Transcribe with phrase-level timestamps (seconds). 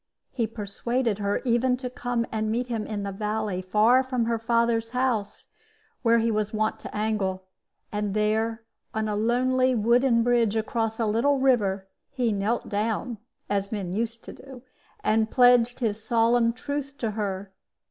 [0.31, 4.39] He persuaded her even to come and meet him in the valley far from her
[4.39, 5.49] father's house,
[6.01, 7.43] where he was wont to angle;
[7.91, 8.63] and there,
[8.95, 14.23] on a lonely wooden bridge across a little river, he knelt down (as men used
[14.23, 14.63] to do)
[15.03, 17.51] and pledged his solemn truth to her.